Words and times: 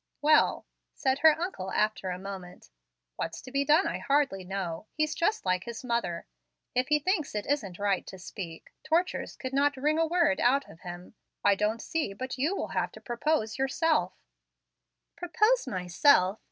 "Well," 0.19 0.65
said 0.95 1.19
her 1.19 1.39
uncle, 1.39 1.71
after 1.71 2.09
a 2.09 2.17
moment, 2.17 2.71
"what's 3.17 3.39
to 3.43 3.51
be 3.51 3.63
done 3.63 3.85
I 3.85 3.99
hardly 3.99 4.43
know. 4.43 4.87
He 4.93 5.03
is 5.03 5.13
just 5.13 5.45
like 5.45 5.65
his 5.65 5.83
mother. 5.83 6.25
If 6.73 6.87
he 6.87 6.97
thinks 6.97 7.35
it 7.35 7.45
isn't 7.45 7.77
right 7.77 8.03
to 8.07 8.17
speak, 8.17 8.71
tortures 8.83 9.35
could 9.35 9.53
not 9.53 9.77
wring 9.77 9.99
a 9.99 10.07
word 10.07 10.39
out 10.39 10.67
of 10.67 10.79
him. 10.79 11.13
I 11.45 11.53
don't 11.53 11.83
see 11.83 12.13
but 12.13 12.39
you 12.39 12.55
will 12.55 12.69
have 12.69 12.91
to 12.93 12.99
propose 12.99 13.59
yourself" 13.59 14.13
"Propose 15.19 15.67
myself! 15.67 16.39